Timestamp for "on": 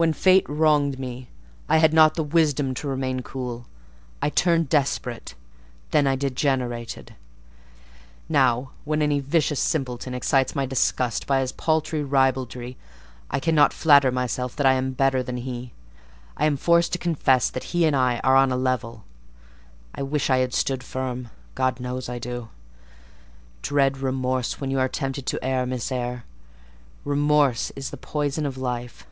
18.36-18.52